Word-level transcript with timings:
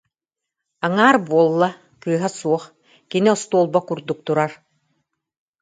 Аҥаар 0.85 1.17
буолла, 1.27 1.69
кыыһа 2.01 2.29
суох, 2.39 2.63
кини 3.09 3.29
остуолба 3.35 3.79
курдук 3.87 4.19
турар 4.25 4.51